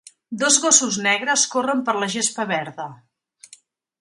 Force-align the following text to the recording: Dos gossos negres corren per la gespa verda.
Dos 0.43 0.55
gossos 0.63 0.97
negres 1.07 1.43
corren 1.53 1.85
per 1.91 1.97
la 1.99 2.09
gespa 2.17 2.47
verda. 2.57 2.89